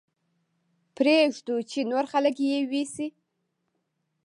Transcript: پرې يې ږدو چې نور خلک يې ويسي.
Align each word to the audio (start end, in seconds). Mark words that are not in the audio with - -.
پرې 0.95 1.15
يې 1.19 1.25
ږدو 1.35 1.55
چې 1.69 1.79
نور 1.91 2.05
خلک 2.11 2.35
يې 2.49 2.59
ويسي. 2.71 3.07